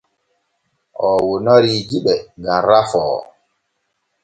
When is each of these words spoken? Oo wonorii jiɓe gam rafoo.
Oo 1.05 1.17
wonorii 1.29 1.87
jiɓe 1.89 2.13
gam 2.43 2.61
rafoo. 2.69 3.17